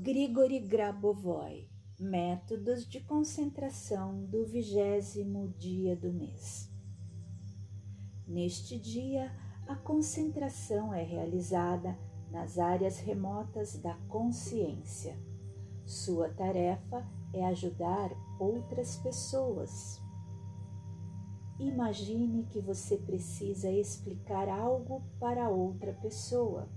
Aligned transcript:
Grigori 0.00 0.60
Grabovoi 0.60 1.68
Métodos 1.98 2.86
de 2.86 3.00
concentração 3.00 4.24
do 4.26 4.46
vigésimo 4.46 5.52
dia 5.58 5.96
do 5.96 6.12
mês. 6.12 6.70
Neste 8.24 8.78
dia, 8.78 9.34
a 9.66 9.74
concentração 9.74 10.94
é 10.94 11.02
realizada 11.02 11.98
nas 12.30 12.60
áreas 12.60 13.00
remotas 13.00 13.76
da 13.76 13.94
consciência. 14.08 15.18
Sua 15.84 16.28
tarefa 16.28 17.04
é 17.34 17.44
ajudar 17.46 18.12
outras 18.38 18.98
pessoas. 18.98 20.00
Imagine 21.58 22.44
que 22.44 22.60
você 22.60 22.98
precisa 22.98 23.68
explicar 23.68 24.48
algo 24.48 25.02
para 25.18 25.50
outra 25.50 25.92
pessoa 25.94 26.68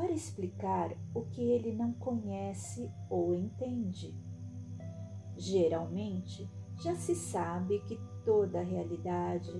para 0.00 0.12
explicar 0.12 0.96
o 1.12 1.26
que 1.26 1.42
ele 1.42 1.72
não 1.74 1.92
conhece 1.92 2.90
ou 3.10 3.34
entende. 3.34 4.16
Geralmente, 5.36 6.50
já 6.82 6.94
se 6.94 7.14
sabe 7.14 7.80
que 7.80 8.00
toda 8.24 8.62
realidade, 8.62 9.52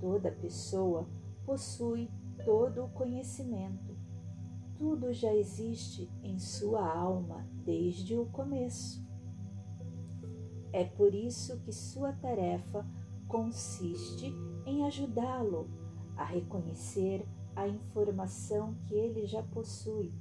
toda 0.00 0.32
pessoa 0.32 1.06
possui 1.44 2.10
todo 2.46 2.84
o 2.84 2.88
conhecimento. 2.92 3.94
Tudo 4.78 5.12
já 5.12 5.34
existe 5.34 6.10
em 6.22 6.38
sua 6.38 6.90
alma 6.90 7.46
desde 7.62 8.16
o 8.16 8.24
começo. 8.24 9.06
É 10.72 10.84
por 10.84 11.14
isso 11.14 11.60
que 11.60 11.72
sua 11.72 12.10
tarefa 12.14 12.86
consiste 13.28 14.34
em 14.64 14.86
ajudá-lo 14.86 15.68
a 16.16 16.24
reconhecer 16.24 17.28
a 17.56 17.68
informação 17.68 18.74
que 18.86 18.94
ele 18.94 19.26
já 19.26 19.42
possui. 19.42 20.12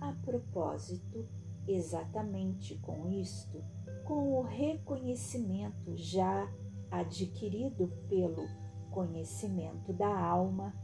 A 0.00 0.12
propósito, 0.24 1.28
exatamente 1.66 2.76
com 2.78 3.08
isto, 3.08 3.62
com 4.04 4.38
o 4.38 4.42
reconhecimento 4.42 5.96
já 5.96 6.50
adquirido 6.90 7.88
pelo 8.08 8.46
conhecimento 8.90 9.92
da 9.92 10.08
alma, 10.08 10.74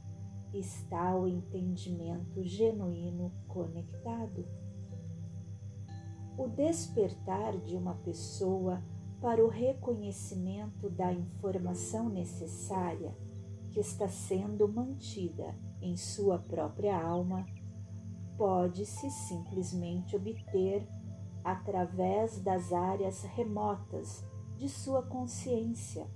está 0.52 1.16
o 1.16 1.26
entendimento 1.26 2.42
genuíno 2.42 3.32
conectado. 3.48 4.46
O 6.38 6.48
despertar 6.48 7.56
de 7.58 7.76
uma 7.76 7.94
pessoa 7.94 8.82
para 9.20 9.44
o 9.44 9.48
reconhecimento 9.48 10.90
da 10.90 11.12
informação 11.12 12.08
necessária 12.08 13.16
que 13.76 13.80
está 13.80 14.08
sendo 14.08 14.66
mantida 14.66 15.54
em 15.82 15.98
sua 15.98 16.38
própria 16.38 16.98
alma 16.98 17.44
pode-se 18.38 19.10
simplesmente 19.10 20.16
obter 20.16 20.88
através 21.44 22.40
das 22.40 22.72
áreas 22.72 23.22
remotas 23.24 24.24
de 24.56 24.66
sua 24.66 25.02
consciência. 25.02 26.10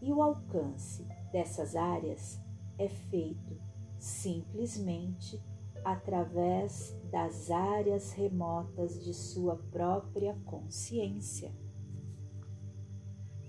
E 0.00 0.12
o 0.12 0.22
alcance 0.22 1.04
dessas 1.32 1.74
áreas 1.74 2.40
é 2.78 2.88
feito 2.88 3.60
simplesmente 3.98 5.42
através 5.84 6.96
das 7.10 7.50
áreas 7.50 8.12
remotas 8.12 9.02
de 9.02 9.12
sua 9.12 9.56
própria 9.56 10.38
consciência. 10.44 11.52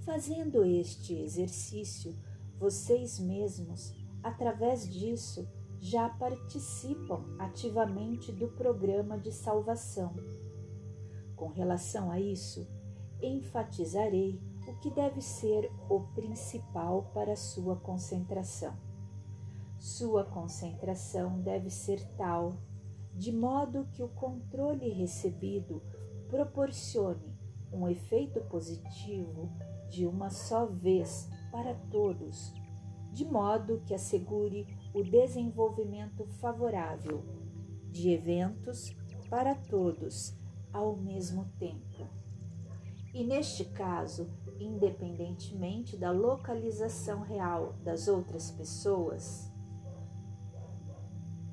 Fazendo 0.04 0.66
este 0.66 1.14
exercício, 1.22 2.18
vocês 2.62 3.20
mesmos, 3.20 3.92
através 4.22 4.88
disso, 4.88 5.50
já 5.80 6.08
participam 6.08 7.26
ativamente 7.40 8.32
do 8.32 8.50
programa 8.50 9.18
de 9.18 9.32
salvação. 9.32 10.14
Com 11.36 11.48
relação 11.48 12.12
a 12.12 12.20
isso, 12.20 12.70
enfatizarei 13.20 14.40
o 14.68 14.76
que 14.76 14.92
deve 14.92 15.22
ser 15.22 15.72
o 15.90 16.02
principal 16.14 17.10
para 17.16 17.36
sua 17.36 17.76
concentração. 17.78 18.78
Sua 19.80 20.24
concentração 20.24 21.42
deve 21.42 21.72
ser 21.72 22.08
tal, 22.16 22.58
de 23.16 23.32
modo 23.32 23.88
que 23.92 24.04
o 24.04 24.10
controle 24.10 24.88
recebido 24.90 25.82
proporcione 26.30 27.36
um 27.74 27.90
efeito 27.90 28.40
positivo 28.42 29.50
de 29.90 30.06
uma 30.06 30.30
só 30.30 30.68
vez 30.68 31.28
para 31.52 31.76
todos, 31.92 32.54
de 33.12 33.26
modo 33.26 33.82
que 33.86 33.94
assegure 33.94 34.66
o 34.94 35.04
desenvolvimento 35.04 36.26
favorável 36.40 37.24
de 37.90 38.10
eventos 38.10 38.96
para 39.30 39.54
todos 39.54 40.34
ao 40.72 40.96
mesmo 40.96 41.46
tempo. 41.60 42.08
E 43.14 43.26
neste 43.26 43.66
caso, 43.66 44.30
independentemente 44.60 45.98
da 45.98 46.12
localização 46.12 47.22
real 47.22 47.74
das 47.84 48.08
outras 48.08 48.52
pessoas, 48.52 49.52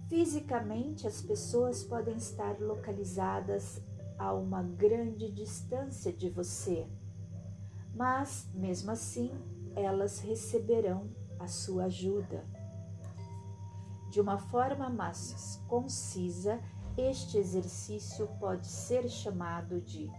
fisicamente 0.09 1.07
as 1.07 1.21
pessoas 1.21 1.83
podem 1.83 2.17
estar 2.17 2.61
localizadas 2.61 3.83
a 4.17 4.33
uma 4.33 4.63
grande 4.63 5.31
distância 5.31 6.13
de 6.13 6.31
você, 6.31 6.87
mas 7.95 8.49
mesmo 8.55 8.93
assim 8.93 9.33
elas 9.77 10.21
receberão 10.21 11.11
a 11.39 11.47
sua 11.47 11.85
ajuda. 11.85 12.45
De 14.11 14.21
uma 14.21 14.39
forma 14.39 14.89
mais 14.89 15.63
concisa, 15.69 16.61
este 16.97 17.39
exercício 17.39 18.27
pode 18.41 18.67
ser 18.67 19.09
chamado 19.09 19.81
de 19.81 20.11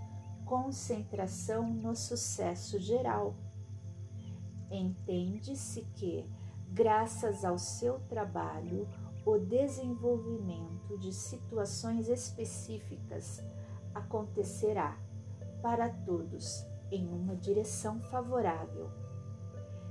concentração 0.46 1.68
no 1.68 1.96
sucesso 1.96 2.80
geral. 2.80 3.36
Entende-se 4.72 5.82
que, 5.96 6.26
graças 6.72 7.44
ao 7.44 7.58
seu 7.58 8.00
trabalho, 8.08 8.88
o 9.26 9.38
desenvolvimento 9.38 10.98
de 10.98 11.12
situações 11.12 12.08
específicas 12.08 13.44
acontecerá 13.94 14.98
para 15.62 15.90
todos 15.90 16.66
em 16.92 17.08
uma 17.08 17.36
direção 17.36 18.00
favorável 18.04 19.09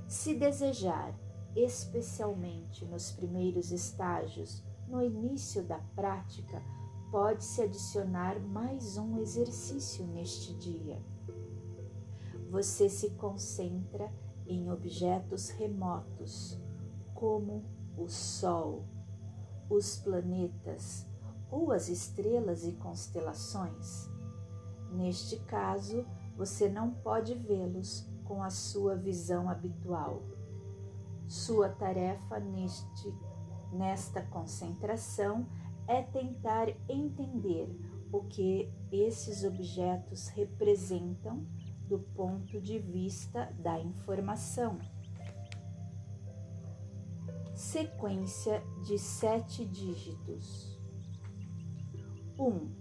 se 0.09 0.33
desejar, 0.33 1.13
especialmente 1.55 2.83
nos 2.83 3.11
primeiros 3.11 3.71
estágios, 3.71 4.63
no 4.87 5.03
início 5.03 5.63
da 5.63 5.77
prática, 5.95 6.63
pode-se 7.11 7.61
adicionar 7.61 8.39
mais 8.39 8.97
um 8.97 9.19
exercício 9.19 10.07
neste 10.07 10.55
dia. 10.55 10.99
Você 12.49 12.89
se 12.89 13.11
concentra 13.11 14.11
em 14.47 14.71
objetos 14.71 15.49
remotos, 15.49 16.59
como 17.13 17.63
o 17.95 18.07
Sol, 18.09 18.85
os 19.69 19.97
planetas 19.97 21.05
ou 21.51 21.71
as 21.71 21.87
estrelas 21.87 22.65
e 22.65 22.71
constelações. 22.71 24.09
Neste 24.91 25.37
caso, 25.41 26.03
você 26.35 26.67
não 26.67 26.89
pode 26.89 27.35
vê-los 27.35 28.09
com 28.29 28.43
a 28.43 28.51
sua 28.51 28.95
visão 28.95 29.49
habitual. 29.49 30.21
Sua 31.27 31.67
tarefa 31.67 32.39
neste, 32.39 33.11
nesta 33.73 34.21
concentração 34.21 35.47
é 35.87 36.03
tentar 36.03 36.69
entender 36.87 37.67
o 38.11 38.23
que 38.25 38.71
esses 38.91 39.43
objetos 39.43 40.27
representam 40.27 41.43
do 41.87 41.97
ponto 41.97 42.61
de 42.61 42.77
vista 42.77 43.51
da 43.57 43.79
informação. 43.79 44.77
Sequência 47.55 48.63
de 48.85 48.99
sete 48.99 49.65
dígitos: 49.65 50.79
um, 52.37 52.71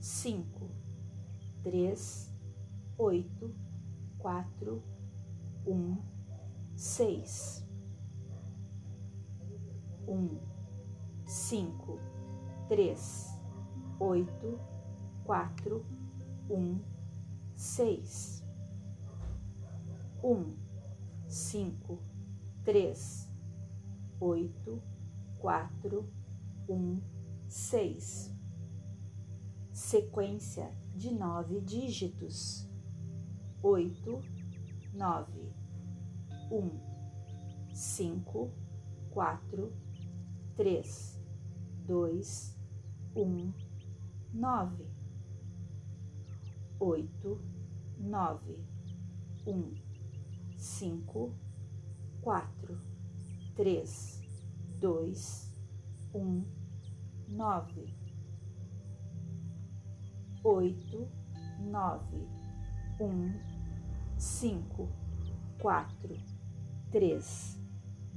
cinco, 0.00 0.70
três, 1.62 2.34
oito 2.96 3.54
quatro, 4.24 4.82
um, 5.66 5.98
seis, 6.74 7.62
um, 10.08 10.38
cinco, 11.26 11.98
três, 12.66 13.38
oito, 14.00 14.58
quatro, 15.24 15.84
um, 16.48 16.80
seis, 17.54 18.42
um, 20.22 20.56
cinco, 21.28 21.98
três, 22.64 23.30
oito, 24.18 24.82
quatro, 25.38 26.08
um, 26.66 26.98
seis. 27.46 28.34
Sequência 29.70 30.72
de 30.94 31.12
nove 31.12 31.60
dígitos 31.60 32.72
oito, 33.64 34.20
nove, 34.92 35.50
um, 36.52 36.78
cinco, 37.72 38.50
quatro, 39.10 39.72
três, 40.54 41.18
dois, 41.86 42.54
um, 43.16 43.50
nove, 44.34 44.86
oito, 46.78 47.40
nove, 47.98 48.62
um, 49.46 49.74
cinco, 50.58 51.34
quatro, 52.20 52.78
três, 53.56 54.22
dois, 54.78 55.50
um, 56.14 56.44
nove, 57.26 57.96
oito, 60.42 61.08
nove, 61.60 62.28
um, 63.00 63.53
cinco, 64.16 64.88
quatro, 65.58 66.16
três, 66.90 67.60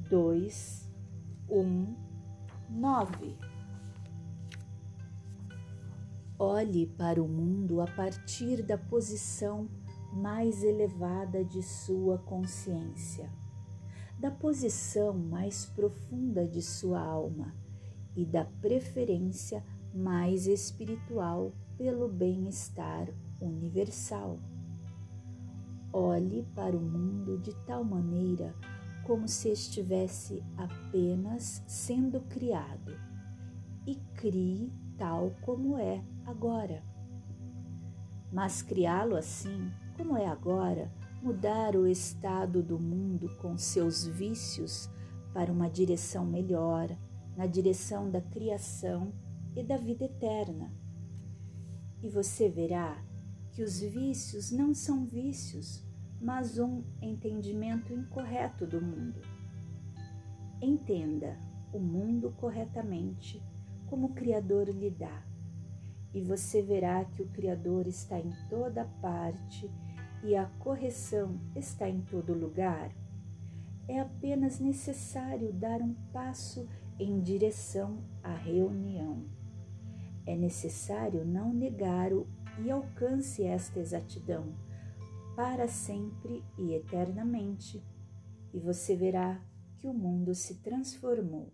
dois, 0.09 0.89
um, 1.49 1.95
nove. 2.69 3.37
Olhe 6.39 6.85
para 6.85 7.21
o 7.21 7.27
mundo 7.27 7.81
a 7.81 7.87
partir 7.87 8.61
da 8.61 8.77
posição 8.77 9.67
mais 10.13 10.63
elevada 10.63 11.43
de 11.43 11.63
sua 11.63 12.17
consciência, 12.19 13.31
da 14.19 14.29
posição 14.29 15.13
mais 15.13 15.65
profunda 15.65 16.47
de 16.47 16.61
sua 16.61 17.01
alma 17.01 17.55
e 18.15 18.25
da 18.25 18.45
preferência 18.45 19.63
mais 19.93 20.47
espiritual 20.47 21.51
pelo 21.77 22.07
bem-estar 22.07 23.07
universal. 23.39 24.39
Olhe 25.99 26.43
para 26.53 26.77
o 26.77 26.79
mundo 26.79 27.39
de 27.39 27.55
tal 27.65 27.83
maneira 27.83 28.53
como 29.03 29.27
se 29.27 29.49
estivesse 29.49 30.43
apenas 30.55 31.63
sendo 31.65 32.21
criado 32.21 32.95
e 33.83 33.95
crie 34.13 34.71
tal 34.95 35.31
como 35.41 35.75
é 35.75 36.05
agora. 36.23 36.83
Mas 38.31 38.61
criá-lo 38.61 39.15
assim, 39.15 39.71
como 39.97 40.15
é 40.15 40.27
agora, 40.27 40.93
mudar 41.19 41.75
o 41.75 41.87
estado 41.87 42.61
do 42.61 42.77
mundo 42.77 43.35
com 43.37 43.57
seus 43.57 44.05
vícios 44.05 44.87
para 45.33 45.51
uma 45.51 45.67
direção 45.67 46.23
melhor, 46.23 46.95
na 47.35 47.47
direção 47.47 48.11
da 48.11 48.21
criação 48.21 49.11
e 49.55 49.63
da 49.63 49.77
vida 49.77 50.05
eterna. 50.05 50.71
E 52.03 52.07
você 52.07 52.47
verá 52.47 53.03
que 53.49 53.63
os 53.63 53.79
vícios 53.79 54.51
não 54.51 54.75
são 54.75 55.03
vícios, 55.03 55.86
mas 56.19 56.57
um 56.57 56.83
entendimento 57.01 57.93
incorreto 57.93 58.65
do 58.65 58.81
mundo. 58.81 59.21
Entenda 60.61 61.37
o 61.71 61.79
mundo 61.79 62.33
corretamente 62.37 63.41
como 63.85 64.07
o 64.07 64.13
Criador 64.13 64.69
lhe 64.69 64.89
dá, 64.89 65.23
e 66.13 66.21
você 66.21 66.61
verá 66.61 67.05
que 67.05 67.21
o 67.21 67.27
Criador 67.27 67.87
está 67.87 68.19
em 68.19 68.31
toda 68.49 68.85
parte 69.01 69.69
e 70.23 70.35
a 70.35 70.45
correção 70.59 71.39
está 71.55 71.87
em 71.87 72.01
todo 72.01 72.33
lugar. 72.33 72.91
É 73.87 73.99
apenas 73.99 74.59
necessário 74.59 75.53
dar 75.53 75.81
um 75.81 75.93
passo 76.11 76.67
em 76.99 77.21
direção 77.21 78.03
à 78.23 78.33
reunião. 78.33 79.25
É 80.25 80.35
necessário 80.35 81.23
não 81.23 81.53
negar 81.53 82.11
o 82.11 82.27
e 82.59 82.71
alcance 82.71 83.43
esta 83.43 83.79
exatidão 83.79 84.53
para 85.37 85.67
sempre 85.67 86.43
e 86.57 86.73
eternamente, 86.73 87.85
e 88.51 88.59
você 88.59 88.95
verá 88.95 89.39
que 89.77 89.85
o 89.85 89.93
mundo 89.93 90.33
se 90.33 90.55
transformou. 90.63 91.53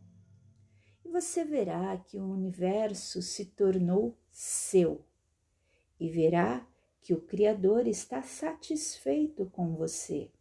E 1.03 1.09
você 1.09 1.43
verá 1.43 1.97
que 1.97 2.17
o 2.17 2.23
universo 2.23 3.21
se 3.21 3.47
tornou 3.47 4.17
seu, 4.31 5.05
e 5.99 6.09
verá 6.09 6.65
que 7.01 7.13
o 7.13 7.19
Criador 7.19 7.85
está 7.85 8.21
satisfeito 8.21 9.47
com 9.47 9.75
você. 9.75 10.31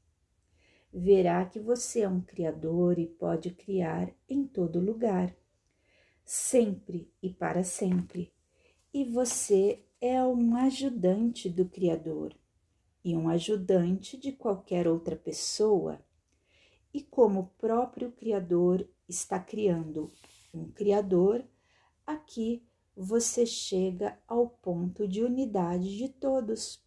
Verá 0.94 1.44
que 1.44 1.59
você 1.59 2.03
é 2.03 2.09
um 2.09 2.21
Criador 2.21 2.97
e 2.97 3.09
pode 3.09 3.50
criar 3.50 4.15
em 4.29 4.47
todo 4.47 4.79
lugar, 4.79 5.35
sempre 6.25 7.12
e 7.21 7.29
para 7.29 7.65
sempre, 7.65 8.33
e 8.94 9.03
você 9.05 9.85
é 10.00 10.23
um 10.23 10.55
ajudante 10.55 11.50
do 11.50 11.69
Criador 11.69 12.41
e 13.05 13.17
um 13.17 13.29
ajudante 13.29 14.17
de 14.17 14.33
qualquer 14.33 14.87
outra 14.87 15.17
pessoa. 15.17 16.01
E 16.95 17.03
como 17.03 17.41
o 17.41 17.47
próprio 17.59 18.13
Criador 18.13 18.89
está 19.09 19.41
criando 19.41 20.11
um 20.53 20.71
Criador, 20.71 21.45
aqui 22.07 22.67
você 22.95 23.47
chega 23.47 24.19
ao 24.29 24.49
ponto 24.49 25.09
de 25.09 25.23
unidade 25.23 25.97
de 25.97 26.09
todos. 26.09 26.83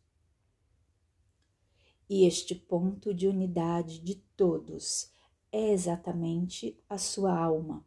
E 2.07 2.25
este 2.25 2.53
ponto 2.53 3.13
de 3.13 3.27
unidade 3.27 3.99
de 3.99 4.15
todos 4.37 5.11
é 5.51 5.71
exatamente 5.71 6.79
a 6.87 6.97
sua 6.97 7.35
alma. 7.35 7.83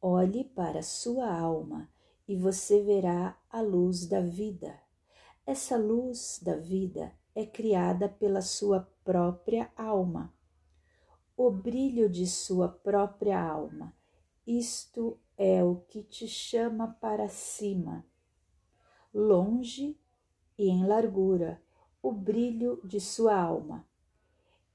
Olhe 0.00 0.44
para 0.44 0.78
a 0.78 0.82
sua 0.82 1.30
alma 1.30 1.90
e 2.26 2.34
você 2.34 2.82
verá 2.82 3.38
a 3.50 3.60
luz 3.60 4.06
da 4.06 4.20
vida. 4.20 4.80
Essa 5.44 5.76
luz 5.76 6.40
da 6.42 6.56
vida 6.56 7.12
é 7.36 7.46
criada 7.46 8.08
pela 8.08 8.42
sua 8.42 8.88
própria 9.04 9.70
alma. 9.76 10.34
O 11.36 11.52
brilho 11.52 12.10
de 12.10 12.26
sua 12.26 12.68
própria 12.68 13.40
alma 13.40 13.94
isto 14.46 15.18
é 15.36 15.64
o 15.64 15.74
que 15.88 16.04
te 16.04 16.28
chama 16.28 16.86
para 17.00 17.28
cima, 17.28 18.06
longe 19.12 19.98
e 20.56 20.68
em 20.68 20.86
largura, 20.86 21.60
o 22.00 22.12
brilho 22.12 22.80
de 22.84 23.00
sua 23.00 23.36
alma. 23.36 23.84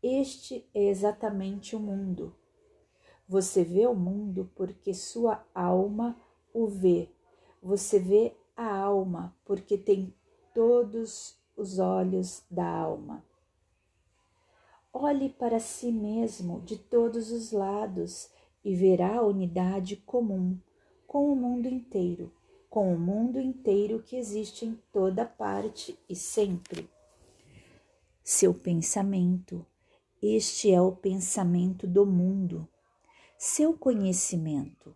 Este 0.04 0.70
é 0.74 0.90
exatamente 0.90 1.74
o 1.74 1.80
mundo. 1.80 2.36
Você 3.26 3.64
vê 3.64 3.88
o 3.88 3.96
mundo 3.96 4.52
porque 4.56 4.94
sua 4.94 5.42
alma 5.56 6.20
o 6.54 6.68
vê. 6.68 7.10
Você 7.64 7.98
vê 7.98 8.36
a 8.58 8.76
alma 8.76 9.34
porque 9.46 9.78
tem 9.78 10.14
todos 10.54 11.41
os 11.62 11.78
olhos 11.78 12.44
da 12.50 12.66
alma. 12.66 13.24
Olhe 14.92 15.30
para 15.30 15.60
si 15.60 15.92
mesmo 15.92 16.60
de 16.62 16.78
todos 16.78 17.32
os 17.32 17.52
lados 17.52 18.30
e 18.66 18.76
verá 18.76 19.18
a 19.18 19.26
unidade 19.26 19.96
comum 19.96 20.58
com 21.08 21.32
o 21.32 21.36
mundo 21.36 21.68
inteiro, 21.68 22.32
com 22.70 22.94
o 22.94 23.00
mundo 23.00 23.40
inteiro 23.40 24.02
que 24.02 24.16
existe 24.16 24.66
em 24.66 24.78
toda 24.92 25.26
parte 25.26 25.98
e 26.10 26.16
sempre. 26.16 26.90
Seu 28.24 28.54
pensamento, 28.54 29.66
este 30.22 30.72
é 30.72 30.82
o 30.82 30.92
pensamento 30.92 31.86
do 31.86 32.06
mundo. 32.06 32.68
Seu 33.38 33.74
conhecimento, 33.78 34.96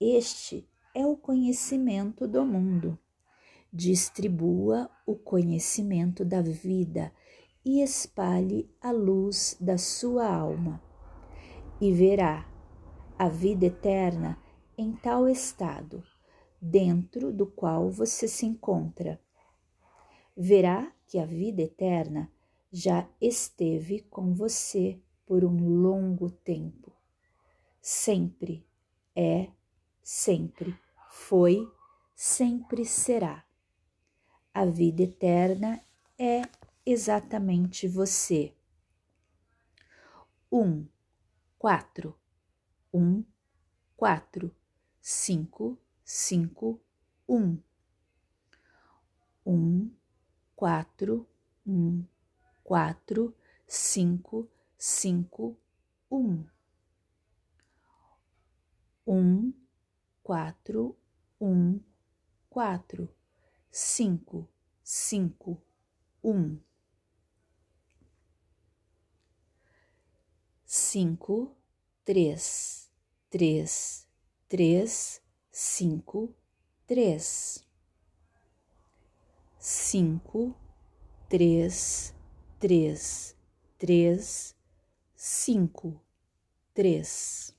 este 0.00 0.68
é 0.94 1.06
o 1.06 1.16
conhecimento 1.16 2.26
do 2.26 2.44
mundo. 2.44 2.98
Distribua 3.72 4.90
o 5.06 5.16
conhecimento 5.16 6.24
da 6.24 6.42
vida 6.42 7.10
e 7.64 7.80
espalhe 7.80 8.68
a 8.80 8.90
luz 8.90 9.56
da 9.58 9.78
sua 9.78 10.26
alma, 10.26 10.82
e 11.80 11.90
verá 11.92 12.46
a 13.18 13.28
vida 13.28 13.66
eterna 13.66 14.38
em 14.76 14.92
tal 14.92 15.28
estado, 15.28 16.04
dentro 16.60 17.32
do 17.32 17.46
qual 17.46 17.90
você 17.90 18.28
se 18.28 18.44
encontra. 18.44 19.18
Verá 20.36 20.92
que 21.06 21.18
a 21.18 21.24
vida 21.24 21.62
eterna 21.62 22.30
já 22.70 23.08
esteve 23.20 24.00
com 24.00 24.34
você 24.34 25.00
por 25.24 25.44
um 25.44 25.80
longo 25.80 26.30
tempo. 26.30 26.92
Sempre 27.80 28.66
é, 29.16 29.48
sempre 30.02 30.76
foi, 31.08 31.70
sempre 32.14 32.84
será. 32.84 33.44
A 34.54 34.64
vida 34.66 35.02
eterna 35.02 35.80
é 36.18 36.42
exatamente 36.84 37.88
você. 37.88 38.54
Um, 40.50 40.86
quatro 41.58 42.16
um, 42.92 43.24
quatro, 43.96 44.54
cinco, 45.00 45.78
cinco, 46.04 46.80
um. 47.28 47.58
Um, 49.44 49.90
quatro, 50.54 51.26
um, 51.66 52.04
quatro, 52.62 53.34
cinco, 53.66 54.48
cinco, 54.76 55.56
um. 56.10 56.44
Um, 59.06 59.52
quatro, 60.22 60.96
um, 61.40 61.80
quatro, 62.48 63.08
cinco, 63.72 64.48
cinco, 64.84 65.60
um. 66.22 66.60
Cinco, 70.64 71.56
três 72.04 72.82
três, 73.32 74.06
três, 74.46 75.22
cinco, 75.50 76.34
três, 76.86 77.66
cinco, 79.58 80.54
três, 81.30 82.14
três, 82.60 83.34
três, 83.78 84.54
cinco, 85.16 85.98
três, 86.74 87.56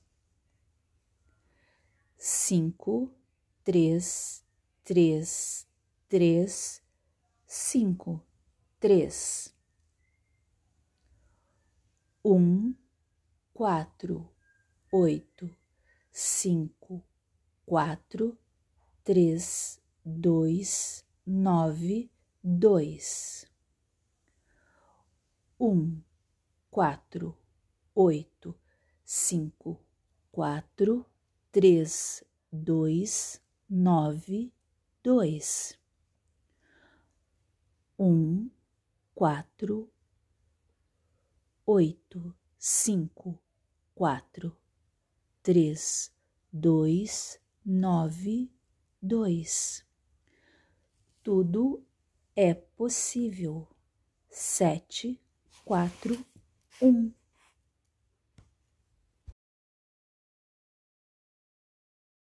cinco, 2.16 3.10
três, 3.64 4.44
três, 4.84 5.66
três, 6.14 6.80
cinco, 7.44 8.24
três, 8.78 9.52
um, 12.24 12.72
quatro, 13.52 14.32
oito, 14.92 15.50
cinco, 16.12 17.04
quatro, 17.66 18.38
três, 19.02 19.82
dois, 20.04 21.04
nove, 21.26 22.08
dois, 22.40 23.44
um, 25.58 26.00
quatro, 26.70 27.36
oito, 27.92 28.56
cinco, 29.04 29.84
quatro, 30.30 31.04
três, 31.50 32.22
dois, 32.52 33.42
nove, 33.68 34.54
dois, 35.02 35.76
um, 37.98 38.50
quatro, 39.14 39.90
oito, 41.66 42.34
cinco, 42.58 43.38
quatro, 43.94 44.56
três, 45.42 46.12
dois, 46.52 47.40
nove, 47.64 48.50
dois. 49.00 49.84
Tudo 51.22 51.84
é 52.36 52.52
possível. 52.54 53.68
Sete, 54.28 55.20
quatro, 55.64 56.24
um. 56.82 57.12